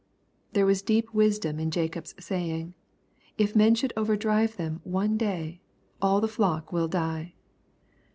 [0.53, 2.73] There was deep wisdom in Jacob's saying,"
[3.37, 5.61] If men should over drive them one day,
[6.01, 7.35] aU the flock will die.''